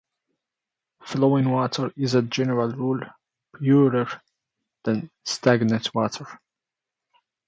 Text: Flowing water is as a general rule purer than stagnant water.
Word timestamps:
Flowing 1.03 1.47
water 1.51 1.93
is 1.95 2.15
as 2.15 2.23
a 2.23 2.27
general 2.27 2.71
rule 2.71 3.01
purer 3.59 4.07
than 4.83 5.11
stagnant 5.25 5.93
water. 5.93 6.25